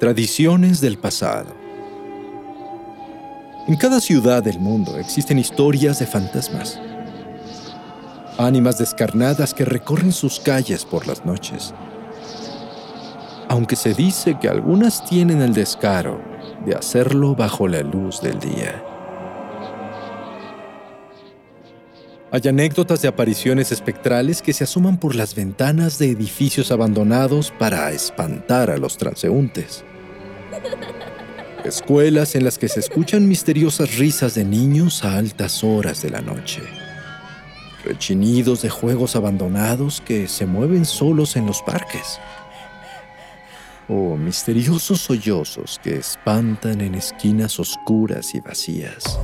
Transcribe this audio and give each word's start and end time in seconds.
Tradiciones 0.00 0.80
del 0.80 0.96
pasado. 0.96 1.54
En 3.68 3.76
cada 3.76 4.00
ciudad 4.00 4.42
del 4.42 4.58
mundo 4.58 4.96
existen 4.96 5.38
historias 5.38 5.98
de 5.98 6.06
fantasmas. 6.06 6.80
Ánimas 8.38 8.78
descarnadas 8.78 9.52
que 9.52 9.66
recorren 9.66 10.12
sus 10.12 10.40
calles 10.40 10.86
por 10.86 11.06
las 11.06 11.26
noches. 11.26 11.74
Aunque 13.50 13.76
se 13.76 13.92
dice 13.92 14.38
que 14.40 14.48
algunas 14.48 15.04
tienen 15.04 15.42
el 15.42 15.52
descaro 15.52 16.18
de 16.64 16.74
hacerlo 16.74 17.34
bajo 17.34 17.68
la 17.68 17.82
luz 17.82 18.22
del 18.22 18.40
día. 18.40 18.82
Hay 22.30 22.40
anécdotas 22.48 23.02
de 23.02 23.08
apariciones 23.08 23.70
espectrales 23.70 24.40
que 24.40 24.54
se 24.54 24.64
asoman 24.64 24.96
por 24.96 25.14
las 25.14 25.34
ventanas 25.34 25.98
de 25.98 26.10
edificios 26.10 26.72
abandonados 26.72 27.52
para 27.58 27.92
espantar 27.92 28.70
a 28.70 28.78
los 28.78 28.96
transeúntes. 28.96 29.84
Escuelas 31.64 32.34
en 32.34 32.44
las 32.44 32.58
que 32.58 32.68
se 32.68 32.80
escuchan 32.80 33.28
misteriosas 33.28 33.96
risas 33.96 34.34
de 34.34 34.44
niños 34.44 35.04
a 35.04 35.16
altas 35.16 35.62
horas 35.62 36.02
de 36.02 36.10
la 36.10 36.20
noche. 36.20 36.62
Rechinidos 37.84 38.62
de 38.62 38.70
juegos 38.70 39.14
abandonados 39.14 40.00
que 40.00 40.26
se 40.26 40.46
mueven 40.46 40.84
solos 40.84 41.36
en 41.36 41.46
los 41.46 41.62
parques. 41.62 42.18
O 43.88 44.16
misteriosos 44.16 45.00
sollozos 45.00 45.80
que 45.82 45.96
espantan 45.96 46.80
en 46.80 46.94
esquinas 46.94 47.60
oscuras 47.60 48.34
y 48.34 48.40
vacías. 48.40 49.18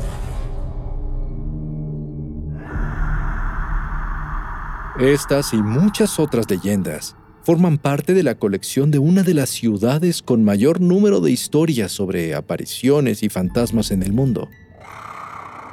Estas 4.98 5.52
y 5.52 5.56
muchas 5.56 6.18
otras 6.18 6.48
leyendas 6.50 7.16
forman 7.46 7.78
parte 7.78 8.12
de 8.12 8.24
la 8.24 8.34
colección 8.34 8.90
de 8.90 8.98
una 8.98 9.22
de 9.22 9.32
las 9.32 9.50
ciudades 9.50 10.20
con 10.20 10.42
mayor 10.42 10.80
número 10.80 11.20
de 11.20 11.30
historias 11.30 11.92
sobre 11.92 12.34
apariciones 12.34 13.22
y 13.22 13.28
fantasmas 13.28 13.92
en 13.92 14.02
el 14.02 14.12
mundo, 14.12 14.48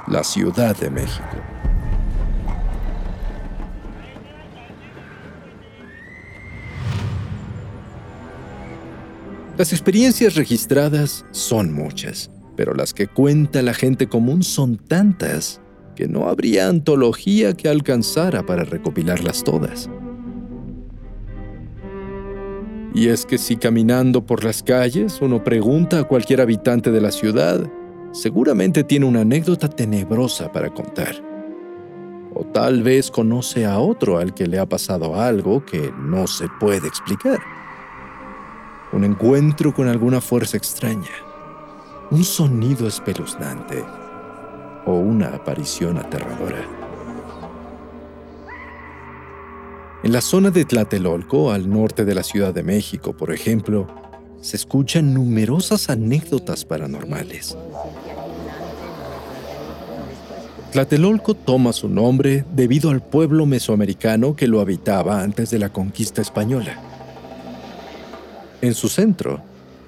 la 0.06 0.22
Ciudad 0.22 0.76
de 0.76 0.88
México. 0.88 1.24
Las 9.58 9.72
experiencias 9.72 10.36
registradas 10.36 11.26
son 11.32 11.72
muchas, 11.72 12.30
pero 12.56 12.74
las 12.74 12.94
que 12.94 13.08
cuenta 13.08 13.62
la 13.62 13.74
gente 13.74 14.06
común 14.06 14.44
son 14.44 14.76
tantas 14.76 15.60
que 15.96 16.06
no 16.06 16.28
habría 16.28 16.68
antología 16.68 17.54
que 17.54 17.68
alcanzara 17.68 18.46
para 18.46 18.62
recopilarlas 18.62 19.42
todas. 19.42 19.90
Y 22.94 23.08
es 23.08 23.26
que 23.26 23.38
si 23.38 23.56
caminando 23.56 24.24
por 24.24 24.44
las 24.44 24.62
calles 24.62 25.18
uno 25.20 25.42
pregunta 25.42 25.98
a 25.98 26.04
cualquier 26.04 26.40
habitante 26.40 26.92
de 26.92 27.00
la 27.00 27.10
ciudad, 27.10 27.68
seguramente 28.12 28.84
tiene 28.84 29.04
una 29.04 29.22
anécdota 29.22 29.68
tenebrosa 29.68 30.52
para 30.52 30.70
contar. 30.70 31.16
O 32.32 32.44
tal 32.44 32.84
vez 32.84 33.10
conoce 33.10 33.66
a 33.66 33.80
otro 33.80 34.18
al 34.18 34.32
que 34.32 34.46
le 34.46 34.60
ha 34.60 34.66
pasado 34.66 35.20
algo 35.20 35.64
que 35.64 35.92
no 35.98 36.28
se 36.28 36.46
puede 36.60 36.86
explicar. 36.86 37.40
Un 38.92 39.02
encuentro 39.02 39.74
con 39.74 39.88
alguna 39.88 40.20
fuerza 40.20 40.56
extraña, 40.56 41.10
un 42.12 42.22
sonido 42.22 42.86
espeluznante 42.86 43.84
o 44.86 44.92
una 44.92 45.28
aparición 45.28 45.98
aterradora. 45.98 46.83
En 50.04 50.12
la 50.12 50.20
zona 50.20 50.50
de 50.50 50.66
Tlatelolco, 50.66 51.50
al 51.50 51.70
norte 51.70 52.04
de 52.04 52.14
la 52.14 52.22
Ciudad 52.22 52.52
de 52.52 52.62
México, 52.62 53.16
por 53.16 53.32
ejemplo, 53.32 53.86
se 54.42 54.58
escuchan 54.58 55.14
numerosas 55.14 55.88
anécdotas 55.88 56.66
paranormales. 56.66 57.56
Tlatelolco 60.72 61.32
toma 61.32 61.72
su 61.72 61.88
nombre 61.88 62.44
debido 62.54 62.90
al 62.90 63.00
pueblo 63.00 63.46
mesoamericano 63.46 64.36
que 64.36 64.46
lo 64.46 64.60
habitaba 64.60 65.22
antes 65.22 65.48
de 65.48 65.58
la 65.58 65.70
conquista 65.70 66.20
española. 66.20 66.78
En 68.60 68.74
su 68.74 68.90
centro 68.90 69.40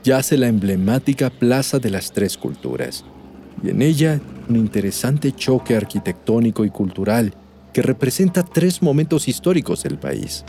yace 0.03 0.39
la 0.39 0.49
emblemática 0.49 1.29
Plaza 1.29 1.79
de 1.79 1.91
las 1.91 2.11
Tres 2.11 2.39
Culturas, 2.39 3.05
y 3.63 3.69
en 3.69 3.83
ella 3.83 4.19
un 4.49 4.57
interesante 4.57 5.33
choque 5.33 5.77
arquitectónico 5.77 6.65
y 6.65 6.71
cultural 6.71 7.35
que 7.77 7.83
representa 7.83 8.43
tres 8.43 8.81
momentos 8.81 9.29
históricos 9.29 9.83
del 9.83 9.99
país. 9.99 10.47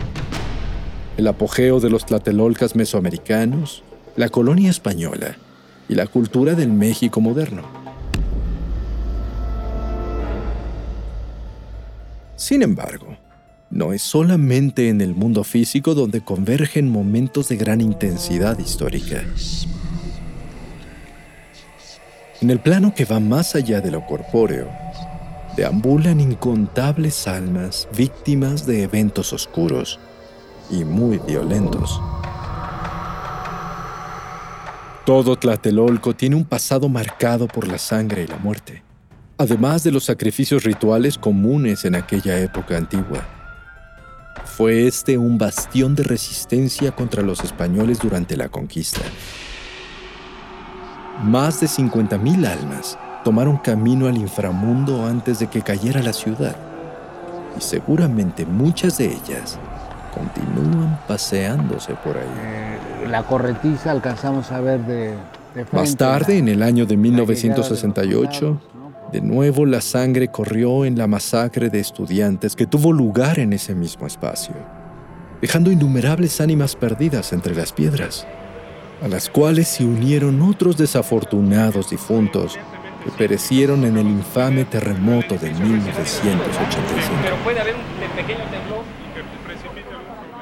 El 1.17 1.27
apogeo 1.27 1.81
de 1.81 1.89
los 1.89 2.05
tlatelolcas 2.05 2.73
mesoamericanos, 2.73 3.83
la 4.15 4.29
colonia 4.29 4.69
española 4.69 5.35
y 5.89 5.95
la 5.95 6.07
cultura 6.07 6.53
del 6.53 6.71
México 6.71 7.19
moderno. 7.19 7.63
Sin 12.38 12.61
embargo, 12.61 13.17
no 13.71 13.91
es 13.91 14.03
solamente 14.03 14.88
en 14.88 15.01
el 15.01 15.13
mundo 15.13 15.44
físico 15.44 15.95
donde 15.95 16.21
convergen 16.21 16.89
momentos 16.89 17.49
de 17.49 17.57
gran 17.57 17.81
intensidad 17.81 18.57
histórica. 18.57 19.21
En 22.39 22.51
el 22.51 22.59
plano 22.59 22.94
que 22.95 23.03
va 23.03 23.19
más 23.19 23.53
allá 23.53 23.81
de 23.81 23.91
lo 23.91 24.05
corpóreo, 24.05 24.69
deambulan 25.57 26.22
incontables 26.22 27.28
almas 27.28 27.90
víctimas 27.97 28.68
de 28.68 28.84
eventos 28.84 29.34
oscuros 29.34 30.00
y 30.69 30.85
muy 30.85 31.18
violentos. 31.18 32.00
Todo 35.03 35.35
Tlatelolco 35.35 36.13
tiene 36.13 36.35
un 36.35 36.45
pasado 36.45 36.90
marcado 36.90 37.47
por 37.47 37.68
la 37.68 37.79
sangre 37.79 38.23
y 38.23 38.28
la 38.28 38.38
muerte, 38.38 38.84
además 39.40 39.84
de 39.84 39.91
los 39.91 40.03
sacrificios 40.03 40.63
rituales 40.63 41.18
comunes 41.18 41.85
en 41.85 41.95
aquella 41.95 42.39
época 42.39 42.78
antigua. 42.78 43.25
Fue 44.45 44.85
este 44.85 45.18
un 45.18 45.39
bastión 45.39 45.95
de 45.95 46.03
resistencia 46.03 46.91
contra 46.91 47.24
los 47.24 47.44
españoles 47.44 48.00
durante 48.00 48.38
la 48.38 48.50
conquista. 48.50 49.01
Más 51.24 51.62
de 51.62 51.68
50.000 51.68 52.45
almas 52.45 53.00
tomaron 53.27 53.57
camino 53.57 54.07
al 54.07 54.15
inframundo 54.15 55.05
antes 55.05 55.39
de 55.39 55.47
que 55.47 55.61
cayera 55.61 56.01
la 56.01 56.13
ciudad. 56.13 56.55
Y 57.57 57.61
seguramente 57.61 58.45
muchas 58.45 58.99
de 58.99 59.07
ellas 59.07 59.59
continúan 60.15 60.97
paseándose 61.09 61.93
por 61.95 62.15
ahí. 62.15 62.23
Eh, 62.23 63.09
la 63.09 63.23
corretiza 63.23 63.91
alcanzamos 63.91 64.49
a 64.53 64.61
ver 64.61 64.79
de, 64.85 65.13
Más 65.73 65.97
tarde, 65.97 66.38
en 66.38 66.47
el 66.47 66.63
año 66.63 66.85
de 66.85 66.95
1968, 66.95 68.61
de 69.11 69.19
nuevo 69.19 69.65
la 69.65 69.81
sangre 69.81 70.29
corrió 70.29 70.85
en 70.85 70.97
la 70.97 71.07
masacre 71.07 71.69
de 71.69 71.81
estudiantes 71.81 72.55
que 72.55 72.65
tuvo 72.65 72.94
lugar 72.94 73.39
en 73.39 73.51
ese 73.51 73.75
mismo 73.75 74.07
espacio, 74.07 74.55
dejando 75.41 75.69
innumerables 75.69 76.39
ánimas 76.39 76.77
perdidas 76.77 77.33
entre 77.33 77.53
las 77.56 77.73
piedras, 77.73 78.25
a 79.01 79.09
las 79.09 79.30
cuales 79.30 79.68
se 79.68 79.83
unieron 79.83 80.41
otros 80.41 80.77
desafortunados 80.77 81.89
difuntos 81.89 82.57
perecieron 83.12 83.83
en 83.86 83.98
el 83.98 84.07
infame 84.07 84.65
terremoto 84.65 85.36
de 85.36 85.51
1985. 85.51 87.15
Pero 87.24 87.36
puede 87.44 87.59
haber 87.59 87.75
un 87.75 88.15
pequeño 88.15 88.44
temblor. 88.50 88.83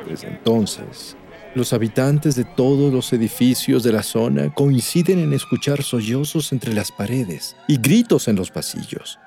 Desde 0.07 0.27
entonces, 0.27 1.17
los 1.55 1.73
habitantes 1.73 2.35
de 2.35 2.43
todos 2.43 2.93
los 2.93 3.11
edificios 3.13 3.83
de 3.83 3.91
la 3.91 4.03
zona 4.03 4.53
coinciden 4.53 5.19
en 5.19 5.33
escuchar 5.33 5.83
sollozos 5.83 6.51
entre 6.51 6.73
las 6.73 6.91
paredes 6.91 7.55
y 7.67 7.77
gritos 7.77 8.27
en 8.27 8.35
los 8.35 8.51
pasillos. 8.51 9.19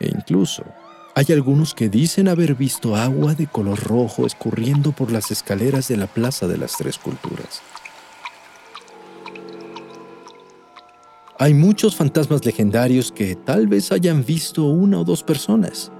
E 0.00 0.08
incluso 0.08 0.64
hay 1.14 1.26
algunos 1.30 1.74
que 1.74 1.88
dicen 1.88 2.28
haber 2.28 2.54
visto 2.54 2.96
agua 2.96 3.34
de 3.34 3.46
color 3.46 3.78
rojo 3.80 4.26
escurriendo 4.26 4.92
por 4.92 5.12
las 5.12 5.30
escaleras 5.30 5.88
de 5.88 5.96
la 5.96 6.06
Plaza 6.06 6.48
de 6.48 6.58
las 6.58 6.76
Tres 6.76 6.98
Culturas. 6.98 7.62
Hay 11.36 11.52
muchos 11.52 11.96
fantasmas 11.96 12.44
legendarios 12.44 13.10
que 13.10 13.34
tal 13.34 13.66
vez 13.66 13.90
hayan 13.90 14.24
visto 14.24 14.66
una 14.66 15.00
o 15.00 15.04
dos 15.04 15.24
personas. 15.24 15.90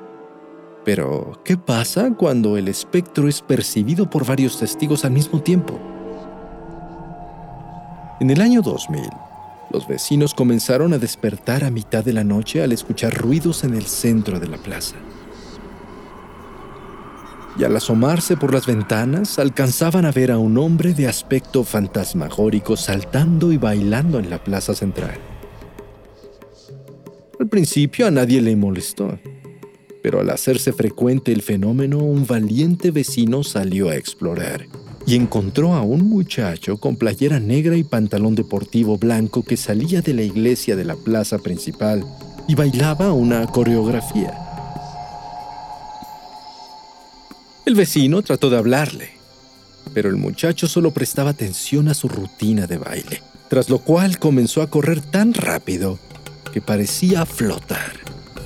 Pero, 0.84 1.40
¿qué 1.44 1.56
pasa 1.56 2.14
cuando 2.16 2.56
el 2.56 2.68
espectro 2.68 3.26
es 3.26 3.42
percibido 3.42 4.08
por 4.08 4.24
varios 4.24 4.60
testigos 4.60 5.04
al 5.04 5.10
mismo 5.10 5.42
tiempo? 5.42 5.80
En 8.20 8.30
el 8.30 8.40
año 8.40 8.62
2000, 8.62 9.02
los 9.72 9.88
vecinos 9.88 10.34
comenzaron 10.34 10.92
a 10.92 10.98
despertar 10.98 11.64
a 11.64 11.70
mitad 11.70 12.04
de 12.04 12.12
la 12.12 12.22
noche 12.22 12.62
al 12.62 12.70
escuchar 12.70 13.12
ruidos 13.12 13.64
en 13.64 13.74
el 13.74 13.86
centro 13.86 14.38
de 14.38 14.46
la 14.46 14.58
plaza. 14.58 14.94
Y 17.56 17.64
al 17.64 17.76
asomarse 17.76 18.36
por 18.36 18.52
las 18.52 18.66
ventanas, 18.66 19.38
alcanzaban 19.38 20.04
a 20.04 20.12
ver 20.12 20.32
a 20.32 20.38
un 20.38 20.58
hombre 20.58 20.92
de 20.92 21.06
aspecto 21.06 21.62
fantasmagórico 21.62 22.76
saltando 22.76 23.52
y 23.52 23.58
bailando 23.58 24.18
en 24.18 24.28
la 24.28 24.42
plaza 24.42 24.74
central. 24.74 25.16
Al 27.38 27.48
principio 27.48 28.06
a 28.06 28.10
nadie 28.10 28.40
le 28.40 28.56
molestó, 28.56 29.18
pero 30.02 30.20
al 30.20 30.30
hacerse 30.30 30.72
frecuente 30.72 31.32
el 31.32 31.42
fenómeno, 31.42 31.98
un 31.98 32.26
valiente 32.26 32.90
vecino 32.90 33.42
salió 33.42 33.88
a 33.88 33.96
explorar 33.96 34.66
y 35.06 35.16
encontró 35.16 35.74
a 35.74 35.82
un 35.82 36.08
muchacho 36.08 36.78
con 36.78 36.96
playera 36.96 37.40
negra 37.40 37.76
y 37.76 37.84
pantalón 37.84 38.34
deportivo 38.34 38.98
blanco 38.98 39.42
que 39.42 39.56
salía 39.56 40.00
de 40.00 40.14
la 40.14 40.22
iglesia 40.22 40.76
de 40.76 40.84
la 40.84 40.96
plaza 40.96 41.38
principal 41.38 42.04
y 42.48 42.54
bailaba 42.54 43.12
una 43.12 43.46
coreografía. 43.46 44.43
El 47.64 47.74
vecino 47.74 48.22
trató 48.22 48.50
de 48.50 48.58
hablarle, 48.58 49.10
pero 49.94 50.08
el 50.08 50.16
muchacho 50.16 50.66
solo 50.66 50.90
prestaba 50.92 51.30
atención 51.30 51.88
a 51.88 51.94
su 51.94 52.08
rutina 52.08 52.66
de 52.66 52.78
baile, 52.78 53.22
tras 53.48 53.70
lo 53.70 53.78
cual 53.78 54.18
comenzó 54.18 54.62
a 54.62 54.68
correr 54.68 55.00
tan 55.00 55.32
rápido 55.32 55.98
que 56.52 56.60
parecía 56.60 57.24
flotar 57.26 57.92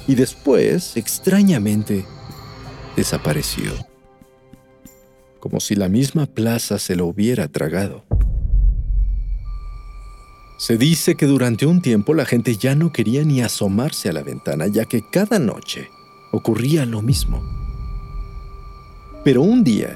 y 0.06 0.14
después, 0.14 0.96
extrañamente, 0.96 2.04
desapareció 2.96 3.88
como 5.38 5.60
si 5.60 5.74
la 5.74 5.88
misma 5.88 6.26
plaza 6.26 6.78
se 6.78 6.96
lo 6.96 7.06
hubiera 7.06 7.48
tragado. 7.48 8.04
Se 10.58 10.76
dice 10.76 11.14
que 11.14 11.26
durante 11.26 11.66
un 11.66 11.80
tiempo 11.80 12.14
la 12.14 12.24
gente 12.24 12.56
ya 12.56 12.74
no 12.74 12.92
quería 12.92 13.24
ni 13.24 13.42
asomarse 13.42 14.08
a 14.08 14.12
la 14.12 14.22
ventana, 14.22 14.66
ya 14.66 14.84
que 14.84 15.02
cada 15.08 15.38
noche 15.38 15.88
ocurría 16.32 16.84
lo 16.84 17.00
mismo. 17.00 17.67
Pero 19.28 19.42
un 19.42 19.62
día, 19.62 19.94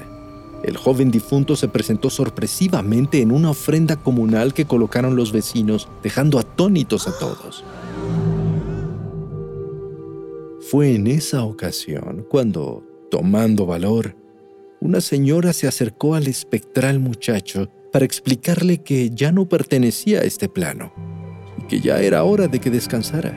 el 0.61 0.77
joven 0.77 1.09
difunto 1.09 1.55
se 1.55 1.67
presentó 1.67 2.11
sorpresivamente 2.11 3.19
en 3.19 3.31
una 3.31 3.49
ofrenda 3.49 3.95
comunal 3.95 4.53
que 4.53 4.65
colocaron 4.65 5.15
los 5.15 5.31
vecinos, 5.31 5.89
dejando 6.03 6.37
atónitos 6.37 7.07
a 7.07 7.17
todos. 7.17 7.65
Fue 10.69 10.93
en 10.93 11.07
esa 11.07 11.45
ocasión 11.45 12.27
cuando, 12.29 12.85
tomando 13.09 13.65
valor, 13.65 14.15
una 14.79 15.01
señora 15.01 15.51
se 15.51 15.67
acercó 15.67 16.13
al 16.13 16.27
espectral 16.27 16.99
muchacho 16.99 17.71
para 17.91 18.05
explicarle 18.05 18.83
que 18.83 19.09
ya 19.09 19.31
no 19.31 19.49
pertenecía 19.49 20.19
a 20.19 20.25
este 20.25 20.47
plano 20.47 20.93
y 21.57 21.65
que 21.65 21.79
ya 21.79 21.99
era 22.01 22.23
hora 22.23 22.47
de 22.47 22.59
que 22.59 22.69
descansara. 22.69 23.35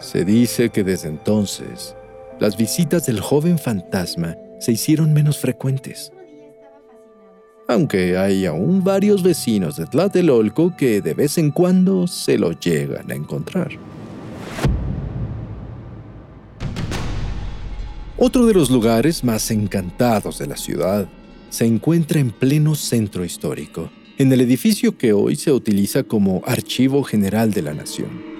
Se 0.00 0.24
dice 0.24 0.70
que 0.70 0.84
desde 0.84 1.08
entonces 1.10 1.94
las 2.40 2.56
visitas 2.56 3.06
del 3.06 3.20
joven 3.20 3.58
fantasma 3.58 4.36
se 4.60 4.72
hicieron 4.72 5.12
menos 5.12 5.38
frecuentes. 5.38 6.12
Aunque 7.66 8.16
hay 8.16 8.46
aún 8.46 8.82
varios 8.82 9.22
vecinos 9.22 9.76
de 9.76 9.86
Tlatelolco 9.86 10.74
que 10.76 11.02
de 11.02 11.14
vez 11.14 11.36
en 11.36 11.50
cuando 11.50 12.06
se 12.06 12.38
lo 12.38 12.52
llegan 12.52 13.10
a 13.10 13.14
encontrar. 13.14 13.70
Otro 18.16 18.46
de 18.46 18.54
los 18.54 18.70
lugares 18.70 19.22
más 19.22 19.50
encantados 19.50 20.38
de 20.38 20.46
la 20.46 20.56
ciudad 20.56 21.08
se 21.50 21.66
encuentra 21.66 22.20
en 22.20 22.30
pleno 22.30 22.74
centro 22.74 23.24
histórico, 23.24 23.90
en 24.16 24.32
el 24.32 24.40
edificio 24.40 24.96
que 24.96 25.12
hoy 25.12 25.36
se 25.36 25.52
utiliza 25.52 26.02
como 26.02 26.42
Archivo 26.46 27.04
General 27.04 27.52
de 27.52 27.62
la 27.62 27.74
Nación. 27.74 28.37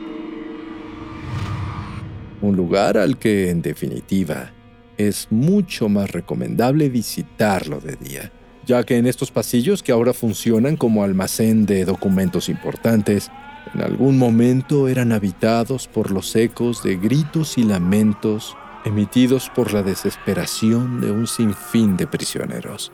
Un 2.40 2.56
lugar 2.56 2.96
al 2.96 3.18
que, 3.18 3.50
en 3.50 3.62
definitiva, 3.62 4.52
es 4.96 5.28
mucho 5.30 5.88
más 5.88 6.10
recomendable 6.10 6.88
visitarlo 6.88 7.80
de 7.80 7.96
día, 7.96 8.32
ya 8.66 8.84
que 8.84 8.96
en 8.96 9.06
estos 9.06 9.30
pasillos 9.30 9.82
que 9.82 9.92
ahora 9.92 10.12
funcionan 10.12 10.76
como 10.76 11.02
almacén 11.02 11.66
de 11.66 11.84
documentos 11.84 12.48
importantes, 12.48 13.30
en 13.74 13.82
algún 13.82 14.18
momento 14.18 14.88
eran 14.88 15.12
habitados 15.12 15.88
por 15.88 16.10
los 16.10 16.34
ecos 16.36 16.82
de 16.82 16.96
gritos 16.96 17.58
y 17.58 17.64
lamentos 17.64 18.56
emitidos 18.84 19.50
por 19.54 19.72
la 19.72 19.82
desesperación 19.82 21.00
de 21.00 21.10
un 21.10 21.26
sinfín 21.26 21.96
de 21.96 22.06
prisioneros. 22.06 22.92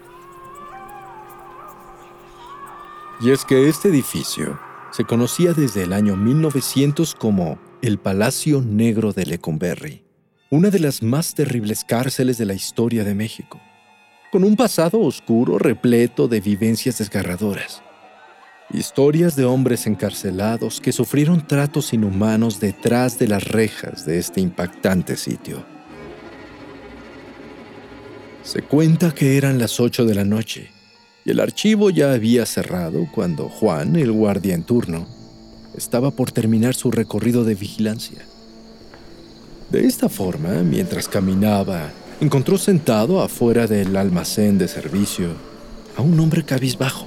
Y 3.21 3.31
es 3.31 3.45
que 3.45 3.69
este 3.69 3.89
edificio 3.89 4.59
se 4.91 5.05
conocía 5.05 5.53
desde 5.55 5.85
el 5.85 5.93
año 5.93 6.17
1900 6.17 7.15
como 7.15 7.59
el 7.85 7.99
Palacio 7.99 8.63
Negro 8.63 9.13
de 9.13 9.27
Lecumberri, 9.27 10.05
una 10.49 10.71
de 10.71 10.79
las 10.79 11.03
más 11.03 11.35
terribles 11.35 11.85
cárceles 11.85 12.39
de 12.39 12.47
la 12.47 12.55
historia 12.55 13.05
de 13.05 13.15
México, 13.15 13.61
con 14.33 14.43
un 14.43 14.57
pasado 14.57 15.01
oscuro 15.01 15.59
repleto 15.59 16.27
de 16.27 16.41
vivencias 16.41 16.97
desgarradoras. 16.97 17.83
Historias 18.73 19.37
de 19.37 19.45
hombres 19.45 19.87
encarcelados 19.87 20.81
que 20.81 20.93
sufrieron 20.93 21.47
tratos 21.47 21.93
inhumanos 21.93 22.59
detrás 22.59 23.19
de 23.19 23.29
las 23.29 23.45
rejas 23.45 24.07
de 24.07 24.19
este 24.19 24.41
impactante 24.41 25.19
sitio. 25.19 25.63
Se 28.45 28.63
cuenta 28.63 29.15
que 29.15 29.37
eran 29.37 29.59
las 29.59 29.79
8 29.79 30.07
de 30.07 30.15
la 30.15 30.25
noche 30.25 30.71
y 31.27 31.33
el 31.33 31.39
archivo 31.39 31.91
ya 31.91 32.15
había 32.15 32.47
cerrado 32.47 33.07
cuando 33.15 33.51
Juan, 33.51 33.97
el 33.97 34.11
guardia 34.11 34.55
en 34.55 34.65
turno, 34.65 35.07
estaba 35.77 36.11
por 36.11 36.31
terminar 36.33 36.75
su 36.75 36.91
recorrido 36.91 37.45
de 37.45 37.55
vigilancia. 37.55 38.25
De 39.71 39.87
esta 39.87 40.09
forma, 40.09 40.63
mientras 40.63 41.09
caminaba, 41.09 41.91
encontró 42.21 42.59
sentado 42.59 43.21
afuera 43.21 43.67
del 43.67 43.97
almacén 43.97 44.59
de 44.59 44.69
servicio 44.69 45.31
a 45.97 46.03
un 46.03 46.19
hombre 46.21 46.45
cabizbajo. 46.45 47.07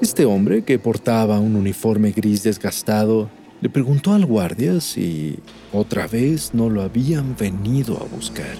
Este 0.00 0.24
hombre, 0.24 0.62
que 0.62 0.78
portaba 0.78 1.38
un 1.38 1.56
uniforme 1.56 2.12
gris 2.12 2.42
desgastado, 2.42 3.30
le 3.60 3.70
preguntó 3.70 4.12
al 4.12 4.26
guardia 4.26 4.80
si 4.80 5.38
otra 5.72 6.06
vez 6.06 6.52
no 6.52 6.68
lo 6.68 6.82
habían 6.82 7.36
venido 7.36 7.96
a 7.96 8.04
buscar. 8.04 8.56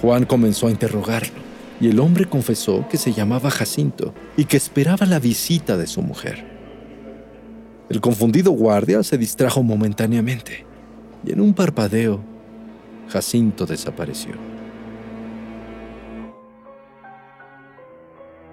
Juan 0.00 0.24
comenzó 0.24 0.68
a 0.68 0.70
interrogarlo 0.70 1.39
y 1.80 1.88
el 1.88 1.98
hombre 1.98 2.26
confesó 2.26 2.86
que 2.88 2.98
se 2.98 3.12
llamaba 3.12 3.50
Jacinto 3.50 4.14
y 4.36 4.44
que 4.44 4.56
esperaba 4.56 5.06
la 5.06 5.18
visita 5.18 5.76
de 5.76 5.86
su 5.86 6.02
mujer. 6.02 6.44
El 7.88 8.00
confundido 8.00 8.52
guardia 8.52 9.02
se 9.02 9.18
distrajo 9.18 9.62
momentáneamente 9.62 10.66
y 11.24 11.32
en 11.32 11.40
un 11.40 11.54
parpadeo, 11.54 12.20
Jacinto 13.08 13.66
desapareció. 13.66 14.34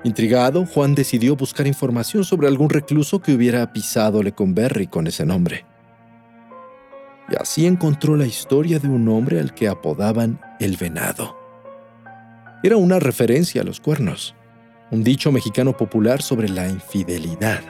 Intrigado, 0.03 0.65
Juan 0.65 0.95
decidió 0.95 1.35
buscar 1.35 1.67
información 1.67 2.23
sobre 2.23 2.47
algún 2.47 2.69
recluso 2.69 3.21
que 3.21 3.33
hubiera 3.33 3.73
pisado 3.73 4.23
Lecumberri 4.23 4.87
con 4.87 5.07
ese 5.07 5.25
nombre. 5.25 5.65
Y 7.29 7.35
así 7.35 7.65
encontró 7.65 8.15
la 8.15 8.25
historia 8.25 8.79
de 8.79 8.87
un 8.87 9.09
hombre 9.09 9.39
al 9.39 9.53
que 9.53 9.67
apodaban 9.67 10.39
el 10.59 10.77
venado. 10.77 11.46
Era 12.67 12.75
una 12.75 12.99
referencia 12.99 13.61
a 13.61 13.63
los 13.63 13.79
cuernos, 13.79 14.35
un 14.91 15.01
dicho 15.01 15.31
mexicano 15.31 15.77
popular 15.77 16.21
sobre 16.21 16.49
la 16.49 16.67
infidelidad, 16.67 17.61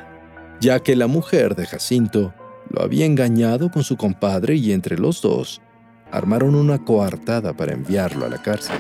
ya 0.60 0.80
que 0.80 0.96
la 0.96 1.06
mujer 1.06 1.56
de 1.56 1.68
Jacinto 1.68 2.34
lo 2.72 2.82
había 2.82 3.06
engañado 3.06 3.70
con 3.70 3.84
su 3.84 3.96
compadre 3.96 4.56
y 4.56 4.72
entre 4.72 4.98
los 4.98 5.22
dos 5.22 5.62
armaron 6.10 6.56
una 6.56 6.84
coartada 6.84 7.56
para 7.56 7.74
enviarlo 7.74 8.25
a 8.25 8.30
la 8.30 8.42
cárcel. 8.42 8.77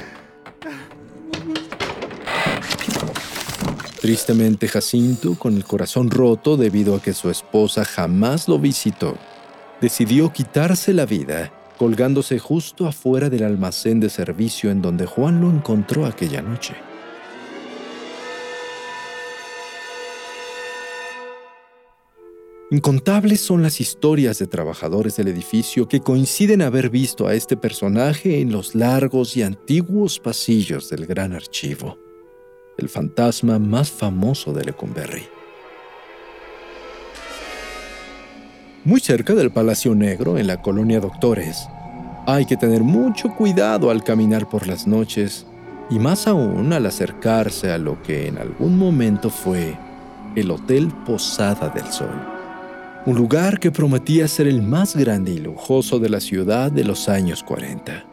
Tristemente 4.01 4.67
Jacinto, 4.67 5.35
con 5.35 5.55
el 5.55 5.65
corazón 5.65 6.09
roto 6.09 6.57
debido 6.57 6.95
a 6.95 6.99
que 6.99 7.13
su 7.13 7.29
esposa 7.29 7.85
jamás 7.85 8.47
lo 8.47 8.57
visitó, 8.57 9.15
decidió 9.81 10.33
quitarse 10.33 10.95
la 10.95 11.05
vida 11.05 11.53
colgándose 11.77 12.39
justo 12.39 12.87
afuera 12.87 13.29
del 13.29 13.43
almacén 13.43 13.99
de 13.99 14.09
servicio 14.09 14.71
en 14.71 14.81
donde 14.81 15.05
Juan 15.05 15.41
lo 15.41 15.49
encontró 15.49 16.05
aquella 16.05 16.41
noche. 16.41 16.75
Incontables 22.69 23.39
son 23.39 23.63
las 23.63 23.79
historias 23.79 24.39
de 24.39 24.47
trabajadores 24.47 25.15
del 25.15 25.29
edificio 25.29 25.87
que 25.87 26.01
coinciden 26.01 26.61
haber 26.61 26.89
visto 26.89 27.27
a 27.27 27.33
este 27.33 27.55
personaje 27.55 28.41
en 28.41 28.51
los 28.51 28.75
largos 28.75 29.37
y 29.37 29.43
antiguos 29.43 30.19
pasillos 30.19 30.89
del 30.89 31.05
gran 31.05 31.33
archivo 31.33 31.97
el 32.77 32.89
fantasma 32.89 33.57
más 33.59 33.91
famoso 33.91 34.53
de 34.53 34.65
Lecumberri. 34.65 35.36
Muy 38.87 39.01
cerca 39.01 39.35
del 39.35 39.51
Palacio 39.51 39.93
Negro 39.95 40.37
en 40.37 40.47
la 40.47 40.61
colonia 40.61 41.01
Doctores. 41.01 41.67
Hay 42.25 42.45
que 42.45 42.55
tener 42.55 42.83
mucho 42.83 43.35
cuidado 43.35 43.91
al 43.91 44.01
caminar 44.01 44.47
por 44.47 44.65
las 44.65 44.87
noches 44.87 45.45
y 45.89 45.99
más 45.99 46.25
aún 46.25 46.71
al 46.71 46.85
acercarse 46.85 47.69
a 47.69 47.77
lo 47.77 48.01
que 48.01 48.27
en 48.27 48.37
algún 48.37 48.77
momento 48.77 49.29
fue 49.29 49.77
el 50.37 50.49
Hotel 50.51 50.87
Posada 51.05 51.67
del 51.67 51.85
Sol, 51.87 52.15
un 53.05 53.17
lugar 53.17 53.59
que 53.59 53.71
prometía 53.71 54.25
ser 54.29 54.47
el 54.47 54.61
más 54.61 54.95
grande 54.95 55.31
y 55.31 55.39
lujoso 55.39 55.99
de 55.99 56.07
la 56.07 56.21
ciudad 56.21 56.71
de 56.71 56.85
los 56.85 57.09
años 57.09 57.43
40. 57.43 58.05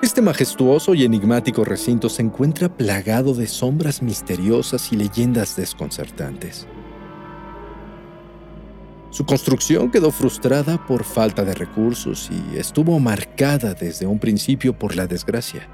Este 0.00 0.22
majestuoso 0.22 0.94
y 0.94 1.04
enigmático 1.04 1.62
recinto 1.62 2.08
se 2.08 2.22
encuentra 2.22 2.74
plagado 2.74 3.34
de 3.34 3.46
sombras 3.46 4.00
misteriosas 4.00 4.90
y 4.94 4.96
leyendas 4.96 5.56
desconcertantes. 5.56 6.66
Su 9.10 9.24
construcción 9.24 9.90
quedó 9.90 10.10
frustrada 10.10 10.84
por 10.84 11.04
falta 11.04 11.44
de 11.44 11.54
recursos 11.54 12.28
y 12.30 12.58
estuvo 12.58 12.98
marcada 12.98 13.72
desde 13.72 14.06
un 14.06 14.18
principio 14.18 14.78
por 14.78 14.96
la 14.96 15.06
desgracia, 15.06 15.68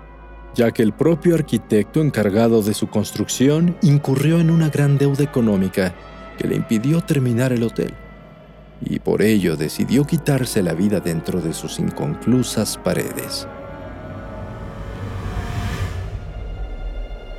ya 0.54 0.70
que 0.70 0.82
el 0.82 0.92
propio 0.92 1.34
arquitecto 1.34 2.00
encargado 2.02 2.62
de 2.62 2.74
su 2.74 2.88
construcción 2.88 3.76
incurrió 3.82 4.38
en 4.38 4.50
una 4.50 4.68
gran 4.68 4.98
deuda 4.98 5.24
económica 5.24 5.94
que 6.38 6.46
le 6.46 6.56
impidió 6.56 7.00
terminar 7.00 7.52
el 7.52 7.64
hotel, 7.64 7.94
y 8.80 8.98
por 8.98 9.22
ello 9.22 9.56
decidió 9.56 10.04
quitarse 10.04 10.62
la 10.62 10.74
vida 10.74 11.00
dentro 11.00 11.40
de 11.40 11.52
sus 11.52 11.78
inconclusas 11.78 12.78
paredes. 12.78 13.48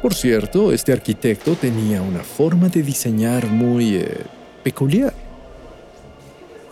Por 0.01 0.13
cierto, 0.13 0.73
este 0.73 0.91
arquitecto 0.91 1.55
tenía 1.55 2.01
una 2.01 2.19
forma 2.19 2.67
de 2.67 2.83
diseñar 2.83 3.47
muy 3.47 3.95
eh, 3.95 4.17
peculiar. 4.61 5.22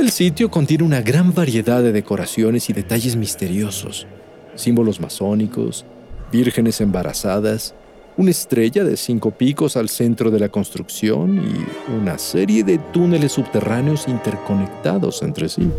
El 0.01 0.09
sitio 0.09 0.49
contiene 0.49 0.83
una 0.83 1.03
gran 1.03 1.31
variedad 1.31 1.83
de 1.83 1.91
decoraciones 1.91 2.71
y 2.71 2.73
detalles 2.73 3.15
misteriosos, 3.15 4.07
símbolos 4.55 4.99
masónicos, 4.99 5.85
vírgenes 6.31 6.81
embarazadas, 6.81 7.75
una 8.17 8.31
estrella 8.31 8.83
de 8.83 8.97
cinco 8.97 9.29
picos 9.29 9.77
al 9.77 9.89
centro 9.89 10.31
de 10.31 10.39
la 10.39 10.49
construcción 10.49 11.37
y 11.37 11.93
una 12.01 12.17
serie 12.17 12.63
de 12.63 12.79
túneles 12.79 13.33
subterráneos 13.33 14.07
interconectados 14.07 15.21
entre 15.21 15.47
sí. 15.49 15.69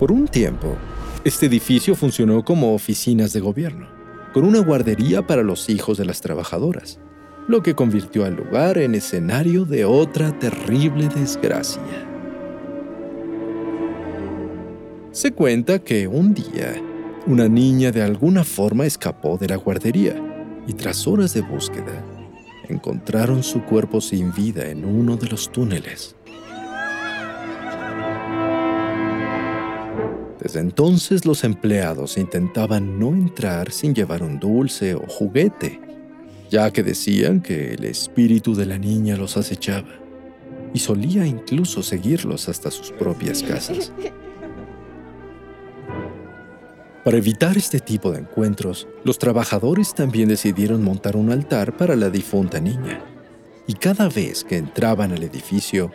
Por 0.00 0.10
un 0.10 0.26
tiempo, 0.26 0.74
este 1.22 1.46
edificio 1.46 1.94
funcionó 1.94 2.44
como 2.44 2.74
oficinas 2.74 3.32
de 3.32 3.38
gobierno, 3.38 3.86
con 4.32 4.44
una 4.44 4.58
guardería 4.58 5.24
para 5.24 5.44
los 5.44 5.68
hijos 5.68 5.96
de 5.96 6.06
las 6.06 6.20
trabajadoras 6.20 6.98
lo 7.46 7.62
que 7.62 7.74
convirtió 7.74 8.24
al 8.24 8.36
lugar 8.36 8.78
en 8.78 8.94
escenario 8.94 9.64
de 9.64 9.84
otra 9.84 10.38
terrible 10.38 11.08
desgracia. 11.08 11.82
Se 15.12 15.32
cuenta 15.32 15.78
que 15.78 16.08
un 16.08 16.34
día, 16.34 16.74
una 17.26 17.48
niña 17.48 17.92
de 17.92 18.02
alguna 18.02 18.44
forma 18.44 18.86
escapó 18.86 19.36
de 19.36 19.48
la 19.48 19.56
guardería 19.56 20.16
y 20.66 20.72
tras 20.72 21.06
horas 21.06 21.34
de 21.34 21.42
búsqueda, 21.42 22.02
encontraron 22.68 23.42
su 23.42 23.62
cuerpo 23.62 24.00
sin 24.00 24.32
vida 24.32 24.70
en 24.70 24.84
uno 24.84 25.16
de 25.16 25.26
los 25.28 25.52
túneles. 25.52 26.16
Desde 30.40 30.60
entonces 30.60 31.24
los 31.24 31.44
empleados 31.44 32.18
intentaban 32.18 32.98
no 32.98 33.08
entrar 33.10 33.70
sin 33.70 33.94
llevar 33.94 34.22
un 34.22 34.38
dulce 34.40 34.94
o 34.94 35.06
juguete 35.06 35.83
ya 36.54 36.70
que 36.70 36.84
decían 36.84 37.40
que 37.40 37.74
el 37.74 37.82
espíritu 37.84 38.54
de 38.54 38.64
la 38.64 38.78
niña 38.78 39.16
los 39.16 39.36
acechaba 39.36 39.88
y 40.72 40.78
solía 40.78 41.26
incluso 41.26 41.82
seguirlos 41.82 42.48
hasta 42.48 42.70
sus 42.70 42.92
propias 42.92 43.42
casas. 43.42 43.92
Para 47.02 47.16
evitar 47.16 47.56
este 47.56 47.80
tipo 47.80 48.12
de 48.12 48.20
encuentros, 48.20 48.86
los 49.02 49.18
trabajadores 49.18 49.94
también 49.94 50.28
decidieron 50.28 50.84
montar 50.84 51.16
un 51.16 51.32
altar 51.32 51.76
para 51.76 51.96
la 51.96 52.08
difunta 52.08 52.60
niña, 52.60 53.04
y 53.66 53.72
cada 53.72 54.08
vez 54.08 54.44
que 54.44 54.56
entraban 54.56 55.10
al 55.10 55.24
edificio, 55.24 55.90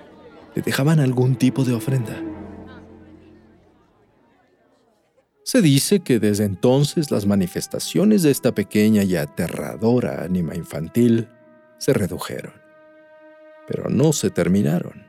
le 0.55 0.61
dejaban 0.61 0.99
algún 0.99 1.37
tipo 1.37 1.63
de 1.63 1.73
ofrenda. 1.73 2.21
Se 5.49 5.63
dice 5.63 6.01
que 6.01 6.19
desde 6.19 6.43
entonces 6.43 7.09
las 7.09 7.25
manifestaciones 7.25 8.21
de 8.21 8.29
esta 8.29 8.53
pequeña 8.53 9.01
y 9.01 9.15
aterradora 9.15 10.23
ánima 10.23 10.53
infantil 10.55 11.27
se 11.79 11.91
redujeron, 11.91 12.53
pero 13.67 13.89
no 13.89 14.13
se 14.13 14.29
terminaron. 14.29 15.07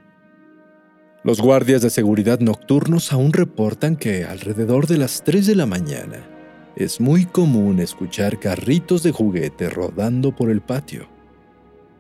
Los 1.25 1.43
guardias 1.43 1.83
de 1.83 1.91
seguridad 1.91 2.41
nocturnos 2.41 3.13
aún 3.13 3.35
reportan 3.35 3.97
que 3.97 4.25
alrededor 4.25 4.87
de 4.87 4.97
las 4.97 5.25
3 5.25 5.47
de 5.47 5.57
la 5.57 5.67
mañana 5.67 6.27
es 6.75 7.03
muy 7.03 7.27
común 7.27 7.79
escuchar 7.79 8.41
carritos 8.41 9.03
de 9.03 9.13
juguete 9.13 9.69
rodando 9.69 10.35
por 10.35 10.49
el 10.49 10.63
patio, 10.63 11.07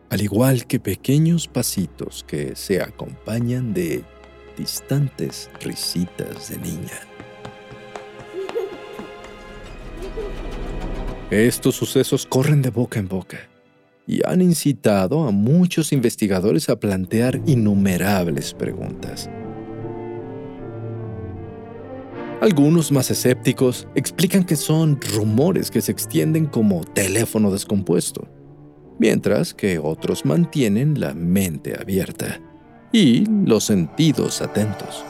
al 0.09 0.23
igual 0.23 0.67
que 0.67 0.81
pequeños 0.81 1.47
pasitos 1.47 2.25
que 2.27 2.57
se 2.57 2.81
acompañan 2.81 3.75
de 3.75 4.03
distantes 4.57 5.51
risitas 5.61 6.49
de 6.49 6.57
niña. 6.57 7.10
Estos 11.31 11.77
sucesos 11.77 12.27
corren 12.27 12.61
de 12.61 12.71
boca 12.71 12.99
en 12.99 13.07
boca 13.07 13.39
y 14.05 14.21
han 14.27 14.43
incitado 14.43 15.29
a 15.29 15.31
muchos 15.31 15.93
investigadores 15.93 16.69
a 16.69 16.81
plantear 16.81 17.41
innumerables 17.47 18.53
preguntas. 18.53 19.31
Algunos 22.41 22.91
más 22.91 23.13
escépticos 23.13 23.87
explican 23.95 24.43
que 24.43 24.57
son 24.57 25.01
rumores 25.15 25.71
que 25.71 25.81
se 25.81 25.93
extienden 25.93 26.47
como 26.47 26.83
teléfono 26.83 27.53
descompuesto, 27.53 28.27
mientras 28.99 29.55
que 29.55 29.79
otros 29.79 30.25
mantienen 30.25 30.99
la 30.99 31.15
mente 31.15 31.79
abierta 31.81 32.41
y 32.91 33.25
los 33.47 33.63
sentidos 33.63 34.43
atentos. 34.43 35.05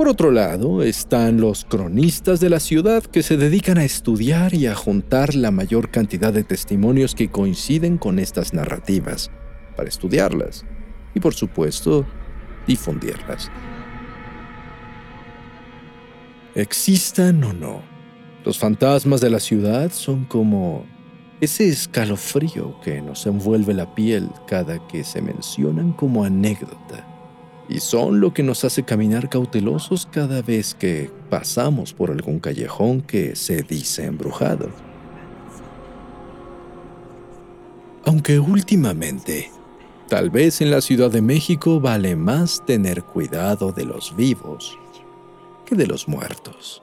Por 0.00 0.08
otro 0.08 0.30
lado, 0.30 0.82
están 0.82 1.42
los 1.42 1.66
cronistas 1.66 2.40
de 2.40 2.48
la 2.48 2.58
ciudad 2.58 3.02
que 3.02 3.22
se 3.22 3.36
dedican 3.36 3.76
a 3.76 3.84
estudiar 3.84 4.54
y 4.54 4.66
a 4.66 4.74
juntar 4.74 5.34
la 5.34 5.50
mayor 5.50 5.90
cantidad 5.90 6.32
de 6.32 6.42
testimonios 6.42 7.14
que 7.14 7.28
coinciden 7.28 7.98
con 7.98 8.18
estas 8.18 8.54
narrativas, 8.54 9.30
para 9.76 9.90
estudiarlas 9.90 10.64
y, 11.14 11.20
por 11.20 11.34
supuesto, 11.34 12.06
difundirlas. 12.66 13.50
Existan 16.54 17.44
o 17.44 17.52
no, 17.52 17.82
los 18.42 18.58
fantasmas 18.58 19.20
de 19.20 19.28
la 19.28 19.38
ciudad 19.38 19.92
son 19.92 20.24
como 20.24 20.86
ese 21.42 21.68
escalofrío 21.68 22.80
que 22.80 23.02
nos 23.02 23.26
envuelve 23.26 23.74
la 23.74 23.94
piel 23.94 24.30
cada 24.46 24.78
que 24.88 25.04
se 25.04 25.20
mencionan 25.20 25.92
como 25.92 26.24
anécdota 26.24 27.09
y 27.70 27.78
son 27.78 28.20
lo 28.20 28.34
que 28.34 28.42
nos 28.42 28.64
hace 28.64 28.82
caminar 28.82 29.28
cautelosos 29.28 30.06
cada 30.10 30.42
vez 30.42 30.74
que 30.74 31.08
pasamos 31.30 31.94
por 31.94 32.10
algún 32.10 32.40
callejón 32.40 33.00
que 33.00 33.36
se 33.36 33.62
dice 33.62 34.06
embrujado. 34.06 34.68
Aunque 38.04 38.40
últimamente, 38.40 39.50
tal 40.08 40.30
vez 40.30 40.60
en 40.60 40.72
la 40.72 40.80
Ciudad 40.80 41.12
de 41.12 41.22
México 41.22 41.80
vale 41.80 42.16
más 42.16 42.64
tener 42.66 43.04
cuidado 43.04 43.70
de 43.70 43.84
los 43.84 44.16
vivos 44.16 44.76
que 45.64 45.76
de 45.76 45.86
los 45.86 46.08
muertos. 46.08 46.82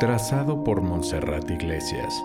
trazado 0.00 0.64
por 0.64 0.80
Montserrat 0.80 1.50
Iglesias. 1.50 2.24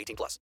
18 0.01 0.15
plus. 0.15 0.39